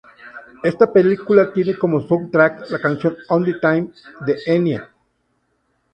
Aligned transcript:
Esta 0.63 0.91
película 0.91 1.53
tiene 1.53 1.77
como 1.77 2.01
soundtrack 2.01 2.71
la 2.71 2.79
canción 2.79 3.15
"Only 3.29 3.59
Time", 3.61 3.91
de 4.21 4.35
Enya. 4.47 4.89